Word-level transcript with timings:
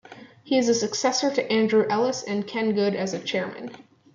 He 0.43 0.57
is 0.57 0.65
the 0.65 0.73
successor 0.73 1.29
to 1.29 1.51
Andrew 1.51 1.85
Ellis 1.87 2.23
and 2.23 2.47
Ken 2.47 2.73
Good 2.73 2.95
as 2.95 3.13
Chairman. 3.23 3.69